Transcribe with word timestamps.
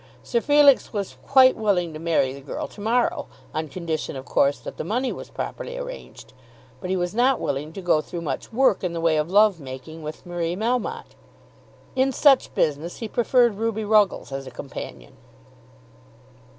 Sir 0.23 0.41
Felix 0.41 0.91
was 0.91 1.17
quite 1.27 1.55
willing 1.55 1.93
to 1.93 1.99
marry 1.99 2.33
the 2.33 2.41
girl 2.41 2.67
to 2.69 2.81
morrow, 2.81 3.27
on 3.53 3.67
condition 3.67 4.15
of 4.15 4.25
course 4.25 4.57
that 4.59 4.77
the 4.77 4.83
money 4.83 5.11
was 5.11 5.29
properly 5.29 5.77
arranged; 5.77 6.33
but 6.79 6.89
he 6.89 6.95
was 6.97 7.13
not 7.13 7.39
willing 7.39 7.71
to 7.73 7.83
go 7.83 8.01
through 8.01 8.21
much 8.21 8.51
work 8.51 8.83
in 8.83 8.93
the 8.93 8.99
way 8.99 9.17
of 9.17 9.29
love 9.29 9.59
making 9.59 10.01
with 10.01 10.25
Marie 10.25 10.55
Melmotte. 10.55 11.13
In 11.95 12.11
such 12.11 12.55
business 12.55 12.97
he 12.97 13.07
preferred 13.07 13.57
Ruby 13.57 13.85
Ruggles 13.85 14.31
as 14.31 14.47
a 14.47 14.49
companion. 14.49 15.17